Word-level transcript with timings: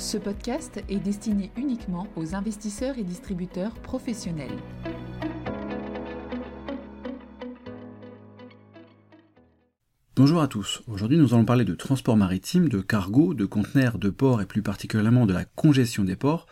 Ce 0.00 0.16
podcast 0.16 0.82
est 0.88 0.98
destiné 0.98 1.52
uniquement 1.58 2.06
aux 2.16 2.34
investisseurs 2.34 2.96
et 2.96 3.02
distributeurs 3.02 3.74
professionnels. 3.74 4.56
Bonjour 10.16 10.40
à 10.40 10.48
tous, 10.48 10.82
aujourd'hui 10.88 11.18
nous 11.18 11.34
allons 11.34 11.44
parler 11.44 11.66
de 11.66 11.74
transport 11.74 12.16
maritime, 12.16 12.70
de 12.70 12.80
cargo, 12.80 13.34
de 13.34 13.44
conteneurs, 13.44 13.98
de 13.98 14.08
ports 14.08 14.40
et 14.40 14.46
plus 14.46 14.62
particulièrement 14.62 15.26
de 15.26 15.34
la 15.34 15.44
congestion 15.44 16.02
des 16.02 16.16
ports 16.16 16.46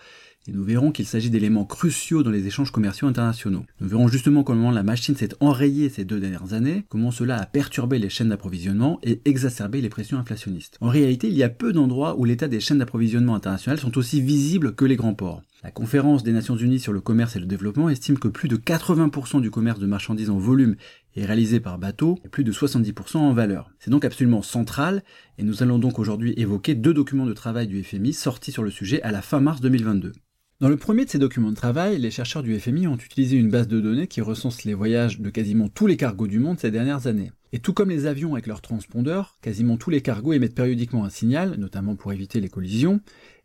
et 0.49 0.53
nous 0.53 0.65
verrons 0.65 0.93
qu'il 0.93 1.07
s'agit 1.07 1.30
d'éléments 1.30 1.67
cruciaux 1.67 2.23
dans 2.23 2.30
les 2.30 2.46
échanges 2.46 2.71
commerciaux 2.71 3.07
internationaux. 3.07 3.67
Nous 3.80 3.89
verrons 3.89 4.09
justement 4.09 4.43
comment 4.43 4.71
la 4.71 4.83
machine 4.83 5.15
s'est 5.15 5.35
enrayée 5.41 5.91
ces 5.91 6.05
deux 6.05 6.21
dernières 6.21 6.55
années, 6.55 6.85
comment 6.89 7.11
cela 7.11 7.37
a 7.37 7.47
perturbé 7.47 7.98
les 7.98 8.09
chaînes 8.09 8.30
d'approvisionnement 8.30 8.98
et 9.02 9.21
exacerbé 9.27 9.83
les 9.83 9.91
pressions 9.91 10.19
inflationnistes. 10.19 10.79
En 10.80 10.88
réalité, 10.88 11.29
il 11.29 11.37
y 11.37 11.43
a 11.43 11.51
peu 11.51 11.73
d'endroits 11.73 12.19
où 12.19 12.24
l'état 12.24 12.48
des 12.48 12.61
chaînes 12.61 12.79
d'approvisionnement 12.79 13.34
internationales 13.34 13.79
sont 13.79 13.98
aussi 13.98 14.23
visibles 14.23 14.74
que 14.74 14.87
les 14.87 14.97
grands 14.97 15.15
ports. 15.15 15.43
La 15.65 15.73
conférence 15.73 16.23
des 16.23 16.33
Nations 16.33 16.57
Unies 16.57 16.79
sur 16.79 16.93
le 16.93 17.01
commerce 17.01 17.35
et 17.35 17.41
le 17.41 17.46
développement 17.46 17.91
estime 17.91 18.19
que 18.19 18.29
plus 18.29 18.49
de 18.49 18.57
80% 18.57 19.41
du 19.41 19.51
commerce 19.51 19.80
de 19.80 19.87
marchandises 19.87 20.30
en 20.30 20.38
volume 20.38 20.77
est 21.16 21.24
réalisé 21.27 21.59
par 21.59 21.79
bateau 21.79 22.16
et 22.24 22.29
plus 22.29 22.45
de 22.45 22.52
70% 22.52 23.16
en 23.16 23.33
valeur. 23.33 23.73
C'est 23.80 23.91
donc 23.91 24.05
absolument 24.05 24.43
central 24.43 25.02
et 25.37 25.43
nous 25.43 25.62
allons 25.65 25.80
donc 25.80 25.99
aujourd'hui 25.99 26.33
évoquer 26.37 26.77
deux 26.77 26.95
documents 26.95 27.27
de 27.27 27.33
travail 27.33 27.66
du 27.66 27.83
FMI 27.83 28.12
sortis 28.12 28.52
sur 28.52 28.62
le 28.62 28.71
sujet 28.71 29.02
à 29.02 29.10
la 29.10 29.21
fin 29.21 29.41
mars 29.41 29.60
2022. 29.60 30.12
Dans 30.61 30.69
le 30.69 30.77
premier 30.77 31.05
de 31.05 31.11
ces 31.11 31.21
documents 31.21 31.51
de 31.51 31.57
travail, 31.57 32.01
les 32.01 32.11
chercheurs 32.11 32.43
du 32.43 32.59
FMI 32.59 32.89
ont 32.89 32.97
utilisé 32.97 33.37
une 33.37 33.49
base 33.49 33.69
de 33.69 33.80
données 33.80 34.09
qui 34.09 34.21
recense 34.21 34.65
les 34.65 34.75
voyages 34.75 35.21
de 35.21 35.30
quasiment 35.30 35.69
tous 35.69 35.87
les 35.87 35.97
cargos 35.97 36.27
du 36.27 36.41
monde 36.41 36.59
ces 36.59 36.73
dernières 36.73 37.07
années. 37.07 37.30
Et 37.53 37.61
tout 37.61 37.73
comme 37.73 37.91
les 37.91 38.07
avions 38.07 38.33
avec 38.33 38.49
leurs 38.49 38.61
transpondeurs, 38.61 39.39
quasiment 39.41 39.77
tous 39.77 39.91
les 39.91 40.01
cargos 40.01 40.32
émettent 40.32 40.57
périodiquement 40.57 41.05
un 41.05 41.10
signal, 41.10 41.55
notamment 41.59 41.95
pour 41.95 42.13
éviter 42.13 42.41
les 42.41 42.49
collisions, 42.49 43.01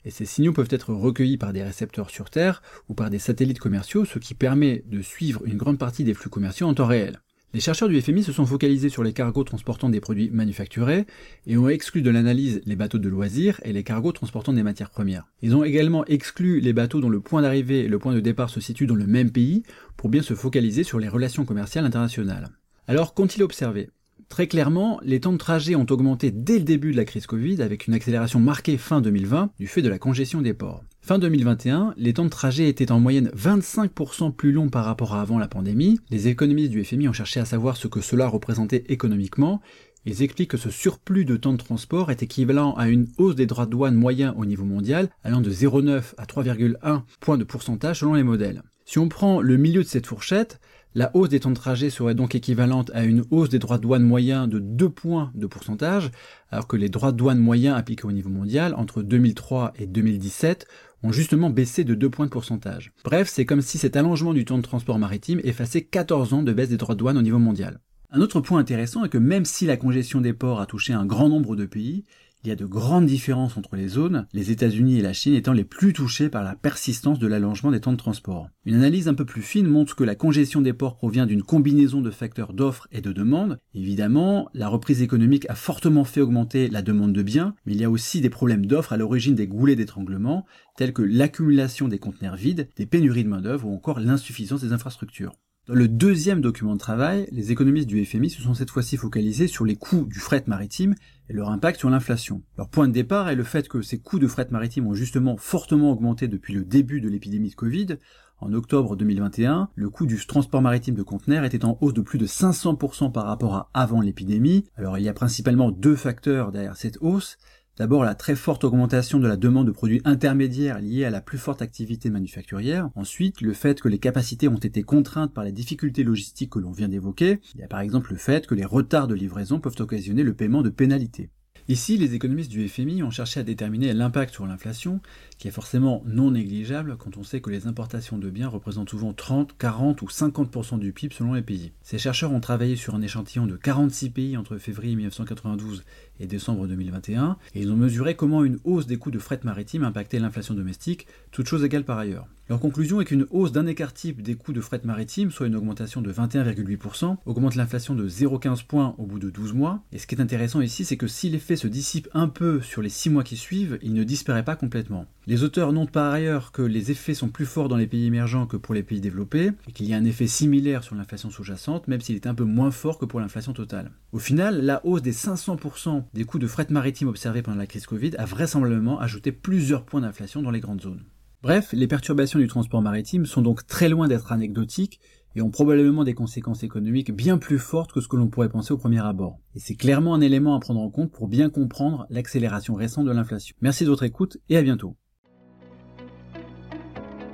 et 0.06 0.10
ces 0.10 0.26
signaux 0.26 0.54
peuvent 0.54 0.68
être 0.72 0.92
recueillis 0.92 1.38
par 1.38 1.54
des 1.54 1.62
récepteurs 1.62 2.10
sur 2.10 2.32
Terre 2.32 2.64
ou 2.90 2.96
par 2.96 3.12
des 3.12 3.20
satellites 3.20 3.60
commerciaux, 3.60 4.06
ce 4.06 4.18
qui 4.18 4.34
permet 4.34 4.84
de 4.88 5.04
suivre 5.04 5.46
une 5.46 5.58
grande 5.58 5.78
partie 5.78 6.04
des 6.04 6.16
flux 6.16 6.32
commerciaux 6.32 6.66
en 6.66 6.74
temps 6.74 6.88
réel. 6.88 7.20
Les 7.56 7.60
chercheurs 7.60 7.88
du 7.88 8.02
FMI 8.02 8.24
se 8.24 8.32
sont 8.32 8.48
focalisés 8.48 8.90
sur 8.90 9.04
les 9.04 9.14
cargos 9.14 9.44
transportant 9.44 9.88
des 9.88 10.00
produits 10.00 10.32
manufacturés 10.32 11.06
et 11.46 11.56
ont 11.56 11.70
exclu 11.70 12.02
de 12.02 12.10
l'analyse 12.10 12.62
les 12.66 12.76
bateaux 12.76 12.98
de 12.98 13.08
loisirs 13.08 13.62
et 13.64 13.74
les 13.74 13.84
cargos 13.84 14.12
transportant 14.12 14.54
des 14.54 14.64
matières 14.64 14.90
premières. 14.90 15.28
Ils 15.44 15.56
ont 15.56 15.64
également 15.64 16.04
exclu 16.06 16.62
les 16.62 16.74
bateaux 16.74 17.00
dont 17.00 17.10
le 17.10 17.20
point 17.20 17.44
d'arrivée 17.44 17.82
et 17.82 17.88
le 17.88 18.00
point 18.00 18.16
de 18.16 18.20
départ 18.22 18.50
se 18.50 18.60
situent 18.60 18.88
dans 18.88 18.96
le 18.96 19.06
même 19.06 19.30
pays 19.30 19.62
pour 19.98 20.10
bien 20.10 20.24
se 20.24 20.34
focaliser 20.34 20.84
sur 20.84 20.98
les 20.98 21.08
relations 21.08 21.46
commerciales 21.46 21.86
internationales. 21.86 22.50
Alors 22.88 23.14
qu'ont-ils 23.14 23.44
observé? 23.44 23.92
Très 24.34 24.48
clairement, 24.48 25.00
les 25.04 25.20
temps 25.20 25.32
de 25.32 25.38
trajet 25.38 25.76
ont 25.76 25.86
augmenté 25.92 26.32
dès 26.32 26.58
le 26.58 26.64
début 26.64 26.92
de 26.92 26.98
la 26.98 27.06
crise 27.06 27.28
Covid 27.28 27.62
avec 27.62 27.86
une 27.86 27.94
accélération 27.94 28.40
marquée 28.40 28.80
fin 28.80 29.00
2020 29.00 29.52
du 29.60 29.68
fait 29.68 29.84
de 29.84 29.90
la 29.90 30.00
congestion 30.00 30.42
des 30.42 30.56
ports. 30.56 30.84
Fin 31.04 31.20
2021, 31.20 31.94
les 31.98 32.14
temps 32.14 32.24
de 32.24 32.30
trajet 32.30 32.68
étaient 32.68 32.92
en 32.92 33.00
moyenne 33.00 33.30
25% 33.38 34.34
plus 34.34 34.52
longs 34.52 34.70
par 34.70 34.86
rapport 34.86 35.14
à 35.14 35.22
avant 35.22 35.38
la 35.38 35.48
pandémie. 35.48 36.00
Les 36.10 36.30
économistes 36.30 36.72
du 36.72 36.84
FMI 36.84 37.10
ont 37.10 37.14
cherché 37.14 37.42
à 37.42 37.46
savoir 37.46 37.78
ce 37.78 37.88
que 37.88 38.02
cela 38.02 38.28
représentait 38.28 38.86
économiquement. 38.90 39.62
Ils 40.08 40.24
expliquent 40.24 40.50
que 40.50 40.58
ce 40.58 40.72
surplus 40.72 41.26
de 41.26 41.38
temps 41.38 41.54
de 41.54 41.58
transport 41.58 42.10
est 42.10 42.24
équivalent 42.24 42.74
à 42.74 42.88
une 42.88 43.10
hausse 43.20 43.36
des 43.36 43.46
droits 43.46 43.68
de 43.68 43.72
douane 43.72 43.94
moyens 43.94 44.34
au 44.36 44.46
niveau 44.46 44.66
mondial, 44.66 45.10
allant 45.24 45.42
de 45.42 45.52
0,9 45.52 46.16
à 46.18 46.26
3,1 46.26 47.04
points 47.20 47.38
de 47.38 47.44
pourcentage 47.44 48.00
selon 48.00 48.16
les 48.16 48.24
modèles. 48.24 48.64
Si 48.86 49.00
on 49.00 49.10
prend 49.10 49.42
le 49.42 49.58
milieu 49.58 49.84
de 49.84 49.88
cette 49.88 50.08
fourchette, 50.08 50.60
la 50.96 51.12
hausse 51.16 51.30
des 51.30 51.40
temps 51.40 51.50
de 51.50 51.56
trajet 51.56 51.90
serait 51.90 52.16
donc 52.16 52.36
équivalente 52.36 52.92
à 52.94 53.04
une 53.04 53.24
hausse 53.32 53.50
des 53.50 53.60
droits 53.60 53.78
de 53.78 53.84
douane 53.84 54.04
moyens 54.04 54.48
de 54.48 54.60
2 54.60 54.90
points 54.90 55.32
de 55.36 55.48
pourcentage, 55.48 56.12
alors 56.52 56.68
que 56.68 56.76
les 56.76 56.90
droits 56.90 57.12
de 57.12 57.18
douane 57.18 57.40
moyens 57.40 57.78
appliqués 57.78 58.06
au 58.06 58.12
niveau 58.12 58.30
mondial 58.30 58.76
entre 58.76 59.02
2003 59.02 59.74
et 59.78 59.88
2017 59.88 60.68
ont 61.04 61.12
justement 61.12 61.50
baissé 61.50 61.84
de 61.84 61.96
2 61.96 62.10
points 62.10 62.26
de 62.26 62.32
pourcentage. 62.32 62.94
Bref, 63.04 63.28
c'est 63.30 63.46
comme 63.46 63.62
si 63.62 63.78
cet 63.78 63.96
allongement 63.96 64.34
du 64.34 64.46
temps 64.46 64.58
de 64.58 64.64
transport 64.64 65.00
maritime 65.00 65.42
effaçait 65.44 65.82
14 65.82 66.34
ans 66.34 66.44
de 66.44 66.54
baisse 66.54 66.70
des 66.70 66.78
droits 66.78 66.96
de 66.96 67.00
douane 67.00 67.18
au 67.18 67.22
niveau 67.22 67.40
mondial. 67.40 67.80
Un 68.12 68.22
autre 68.22 68.42
point 68.42 68.60
intéressant 68.60 69.04
est 69.04 69.10
que 69.10 69.18
même 69.18 69.44
si 69.44 69.66
la 69.66 69.76
congestion 69.76 70.22
des 70.22 70.34
ports 70.34 70.62
a 70.62 70.68
touché 70.68 70.94
un 70.94 71.06
grand 71.06 71.30
nombre 71.30 71.56
de 71.56 71.66
pays, 71.66 72.04
il 72.44 72.50
y 72.50 72.52
a 72.52 72.56
de 72.56 72.66
grandes 72.66 73.06
différences 73.06 73.56
entre 73.56 73.78
les 73.78 73.88
zones, 73.88 74.28
les 74.34 74.52
États-Unis 74.52 75.00
et 75.00 75.02
la 75.02 75.14
Chine 75.14 75.34
étant 75.34 75.54
les 75.54 75.64
plus 75.64 75.94
touchés 75.94 76.28
par 76.28 76.44
la 76.44 76.56
persistance 76.56 77.18
de 77.18 77.28
l'allongement 77.28 77.72
des 77.72 77.80
temps 77.80 77.94
de 77.94 77.98
transport. 77.98 78.50
Une 78.66 78.76
analyse 78.76 79.08
un 79.08 79.14
peu 79.14 79.24
plus 79.24 79.42
fine 79.42 79.68
montre 79.68 79.96
que 79.96 80.04
la 80.04 80.16
congestion 80.16 80.60
des 80.60 80.74
ports 80.74 80.98
provient 80.98 81.26
d'une 81.26 81.44
combinaison 81.44 82.02
de 82.02 82.12
facteurs 82.12 82.52
d'offres 82.52 82.88
et 82.92 83.00
de 83.00 83.14
demande. 83.14 83.60
Évidemment, 83.74 84.50
la 84.54 84.68
reprise 84.68 85.02
économique 85.02 85.50
a 85.50 85.56
fortement 85.56 86.04
fait 86.04 86.22
augmenter 86.22 86.68
la 86.68 86.82
demande 86.82 87.14
de 87.14 87.24
biens, 87.24 87.56
mais 87.66 87.74
il 87.74 87.82
y 87.82 87.86
a 87.86 87.90
aussi 87.90 88.20
des 88.20 88.30
problèmes 88.30 88.66
d'offres 88.66 88.94
à 88.94 88.98
l'origine 88.98 89.36
des 89.36 89.48
goulets 89.48 89.78
d'étranglement, 89.78 90.46
tels 90.76 90.94
que 90.94 91.02
l'accumulation 91.02 91.88
des 91.88 92.00
conteneurs 92.00 92.36
vides, 92.36 92.68
des 92.76 92.86
pénuries 92.86 93.24
de 93.24 93.30
main-d'œuvre 93.30 93.68
ou 93.68 93.74
encore 93.74 94.02
l'insuffisance 94.02 94.62
des 94.62 94.74
infrastructures. 94.74 95.34
Dans 95.66 95.76
le 95.76 95.88
deuxième 95.88 96.42
document 96.42 96.74
de 96.74 96.80
travail, 96.80 97.26
les 97.32 97.54
économistes 97.54 97.88
du 97.88 98.04
FMI 98.04 98.30
se 98.30 98.42
sont 98.42 98.54
cette 98.54 98.70
fois-ci 98.70 98.98
focalisés 98.98 99.48
sur 99.48 99.64
les 99.64 99.78
coûts 99.78 100.04
du 100.04 100.20
fret 100.20 100.44
maritime 100.46 100.94
et 101.30 101.34
leur 101.34 101.50
impact 101.52 101.80
sur 101.80 101.90
l'inflation. 101.90 102.44
Leur 102.58 102.68
point 102.68 102.90
de 102.90 102.92
départ 102.92 103.30
est 103.30 103.36
le 103.36 103.46
fait 103.46 103.70
que 103.70 103.82
ces 103.82 103.98
coûts 103.98 104.20
de 104.20 104.28
fret 104.28 104.50
maritime 104.52 104.88
ont 104.88 104.94
justement 104.94 105.38
fortement 105.38 105.92
augmenté 105.92 106.28
depuis 106.28 106.54
le 106.54 106.66
début 106.66 107.00
de 107.00 107.08
l'épidémie 107.08 107.50
de 107.50 107.56
Covid. 107.56 107.98
En 108.40 108.52
octobre 108.52 108.98
2021, 108.98 109.70
le 109.74 109.90
coût 109.90 110.06
du 110.06 110.18
transport 110.28 110.62
maritime 110.62 110.96
de 110.96 111.04
conteneurs 111.04 111.46
était 111.46 111.64
en 111.64 111.78
hausse 111.80 111.94
de 111.94 112.02
plus 112.02 112.20
de 112.20 112.28
500% 112.28 113.14
par 113.14 113.24
rapport 113.24 113.56
à 113.56 113.70
avant 113.74 114.02
l'épidémie. 114.02 114.66
Alors 114.76 114.98
il 114.98 115.06
y 115.06 115.10
a 115.10 115.14
principalement 115.14 115.72
deux 115.72 115.96
facteurs 115.96 116.52
derrière 116.52 116.76
cette 116.76 116.98
hausse. 117.00 117.38
D'abord 117.76 118.04
la 118.04 118.14
très 118.14 118.36
forte 118.36 118.66
augmentation 118.66 119.20
de 119.20 119.28
la 119.28 119.36
demande 119.36 119.66
de 119.66 119.72
produits 119.72 120.02
intermédiaires 120.06 120.80
liée 120.80 121.06
à 121.06 121.10
la 121.10 121.22
plus 121.22 121.40
forte 121.40 121.64
activité 121.64 122.12
manufacturière. 122.12 122.92
Ensuite, 122.94 123.42
le 123.42 123.54
fait 123.54 123.82
que 123.82 123.90
les 123.90 123.98
capacités 123.98 124.48
ont 124.48 124.58
été 124.58 124.84
contraintes 124.84 125.34
par 125.34 125.44
les 125.44 125.52
difficultés 125.52 126.04
logistiques 126.04 126.52
que 126.52 126.60
l'on 126.60 126.72
vient 126.72 126.88
d'évoquer. 126.88 127.40
Il 127.56 127.62
y 127.62 127.64
a 127.64 127.68
par 127.68 127.80
exemple 127.80 128.12
le 128.12 128.18
fait 128.18 128.46
que 128.46 128.54
les 128.54 128.64
retards 128.64 129.08
de 129.08 129.16
livraison 129.16 129.60
peuvent 129.60 129.80
occasionner 129.80 130.22
le 130.22 130.36
paiement 130.36 130.62
de 130.62 130.70
pénalités. 130.70 131.32
Ici, 131.70 131.98
les 131.98 132.14
économistes 132.14 132.52
du 132.52 132.68
FMI 132.68 133.04
ont 133.04 133.10
cherché 133.10 133.40
à 133.40 133.44
déterminer 133.44 133.94
l'impact 133.94 134.34
sur 134.34 134.46
l'inflation, 134.46 135.00
qui 135.38 135.48
est 135.48 135.52
forcément 135.52 136.04
non 136.06 136.32
négligeable 136.32 136.98
quand 136.98 137.16
on 137.16 137.24
sait 137.24 137.40
que 137.40 137.50
les 137.50 137.68
importations 137.68 138.18
de 138.18 138.30
biens 138.30 138.50
représentent 138.50 138.90
souvent 138.90 139.14
30, 139.14 139.56
40 139.58 140.02
ou 140.02 140.08
50% 140.08 140.78
du 140.78 140.92
PIB 140.92 141.16
selon 141.16 141.34
les 141.34 141.42
pays. 141.42 141.72
Ces 141.82 141.98
chercheurs 141.98 142.34
ont 142.34 142.42
travaillé 142.42 142.76
sur 142.76 142.96
un 142.96 143.02
échantillon 143.02 143.46
de 143.46 143.56
46 143.56 144.10
pays 144.10 144.36
entre 144.36 144.58
février 144.58 144.94
1992 144.96 145.86
et 146.20 146.28
décembre 146.28 146.68
2021, 146.68 147.38
et 147.56 147.62
ils 147.62 147.72
ont 147.72 147.78
mesuré 147.78 148.16
comment 148.16 148.44
une 148.44 148.60
hausse 148.66 148.86
des 148.86 148.98
coûts 148.98 149.12
de 149.12 149.20
fret 149.20 149.40
maritime 149.44 149.86
impactait 149.86 150.20
l'inflation 150.20 150.56
domestique, 150.56 151.08
toutes 151.32 151.48
choses 151.48 151.64
égales 151.64 151.86
par 151.86 151.98
ailleurs. 151.98 152.28
Leur 152.50 152.60
conclusion 152.60 153.00
est 153.00 153.06
qu'une 153.06 153.26
hausse 153.32 153.54
d'un 153.54 153.68
écart 153.68 153.94
type 153.94 154.22
des 154.22 154.36
coûts 154.36 154.52
de 154.52 154.60
fret 154.60 154.82
maritime, 154.84 155.32
soit 155.32 155.48
une 155.48 155.56
augmentation 155.56 156.02
de 156.02 156.12
21,8%, 156.12 157.16
augmente 157.26 157.56
l'inflation 157.56 157.96
de 157.96 158.08
0,15 158.08 158.66
points 158.66 158.96
au 158.98 159.06
bout 159.06 159.20
de 159.20 159.30
12 159.30 159.54
mois. 159.54 159.82
Et 159.94 159.98
ce 159.98 160.08
qui 160.08 160.16
est 160.16 160.22
intéressant 160.22 160.60
ici, 160.60 160.84
c'est 160.84 160.98
que 160.98 161.08
si 161.08 161.30
l'effet 161.30 161.56
se 161.56 161.68
dissipe 161.68 162.10
un 162.14 162.28
peu 162.28 162.60
sur 162.60 162.82
les 162.82 162.90
6 162.90 163.12
mois 163.12 163.24
qui 163.24 163.38
suivent, 163.38 163.80
il 163.82 163.94
ne 163.94 164.04
disparaît 164.04 164.44
pas 164.44 164.58
complètement. 164.58 165.06
Les 165.26 165.44
auteurs 165.44 165.72
notent 165.72 165.92
par 165.92 166.12
ailleurs 166.12 166.52
que 166.52 166.62
les 166.62 166.92
effets 166.92 167.14
sont 167.14 167.30
plus 167.30 167.46
forts 167.46 167.70
dans 167.70 167.78
les 167.78 167.88
pays 167.88 168.08
émergents 168.08 168.46
que 168.46 168.58
pour 168.58 168.76
les 168.76 168.84
pays 168.84 169.00
développés, 169.00 169.52
et 169.70 169.72
qu'il 169.72 169.86
y 169.86 169.94
a 169.94 169.98
un 169.98 170.04
effet 170.04 170.28
similaire 170.28 170.84
sur 170.84 170.96
l'inflation 170.96 171.30
sous-jacente, 171.30 171.88
même 171.88 172.02
s'il 172.02 172.16
est 172.16 172.28
un 172.28 172.36
peu 172.36 172.44
moins 172.44 172.72
fort 172.72 172.98
que 172.98 173.06
pour 173.06 173.22
l'inflation 173.22 173.54
totale. 173.54 173.92
Au 174.12 174.20
final, 174.20 174.66
la 174.66 174.86
hausse 174.86 175.02
des 175.02 175.14
500% 175.14 176.04
des 176.14 176.26
coûts 176.26 176.40
de 176.40 176.48
fret 176.48 176.68
maritime 176.70 177.08
observés 177.08 177.42
pendant 177.42 177.58
la 177.58 177.68
crise 177.68 177.86
Covid 177.86 178.18
a 178.18 178.26
vraisemblablement 178.26 179.00
ajouté 179.00 179.32
plusieurs 179.32 179.86
points 179.86 180.02
d'inflation 180.02 180.42
dans 180.42 180.52
les 180.52 180.60
grandes 180.60 180.82
zones. 180.82 181.04
Bref, 181.44 181.74
les 181.74 181.88
perturbations 181.88 182.40
du 182.40 182.48
transport 182.48 182.82
maritime 182.82 183.26
sont 183.26 183.42
donc 183.42 183.68
très 183.68 183.90
loin 183.90 184.08
d'être 184.08 184.32
anecdotiques 184.32 185.02
et 185.36 185.42
ont 185.42 185.52
probablement 185.52 186.06
des 186.06 186.14
conséquences 186.14 186.64
économiques 186.64 187.12
bien 187.12 187.38
plus 187.38 187.60
fortes 187.60 187.92
que 187.92 188.00
ce 188.00 188.08
que 188.08 188.16
l'on 188.16 188.30
pourrait 188.30 188.48
penser 188.48 188.72
au 188.72 188.78
premier 188.78 189.06
abord. 189.06 189.42
Et 189.54 189.60
c'est 189.60 189.76
clairement 189.76 190.16
un 190.16 190.22
élément 190.22 190.56
à 190.56 190.62
prendre 190.62 190.80
en 190.80 190.90
compte 190.90 191.12
pour 191.12 191.28
bien 191.28 191.50
comprendre 191.50 192.08
l'accélération 192.10 192.76
récente 192.76 193.08
de 193.08 193.12
l'inflation. 193.12 193.58
Merci 193.60 193.84
de 193.84 193.90
votre 193.90 194.04
écoute 194.04 194.38
et 194.48 194.56
à 194.56 194.62
bientôt. 194.62 194.96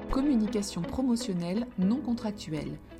Communication 0.09 0.81
promotionnelle 0.81 1.67
non 1.77 1.97
contractuelle. 1.97 2.79